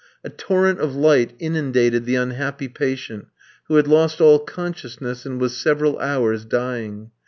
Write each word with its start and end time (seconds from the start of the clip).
A 0.23 0.31
torrent 0.31 0.79
of 0.79 0.95
light 0.95 1.33
inundated 1.37 2.05
the 2.05 2.15
unhappy 2.15 2.67
patient, 2.67 3.27
who 3.67 3.75
had 3.75 3.85
lost 3.87 4.19
all 4.19 4.39
consciousness, 4.39 5.27
and 5.27 5.39
was 5.39 5.55
several 5.55 5.99
hours 5.99 6.43
dying. 6.43 7.11